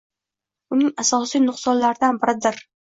Uning 0.77 0.89
asosiy 1.05 1.45
nuqtalaridan 1.47 2.23
biridir. 2.27 2.65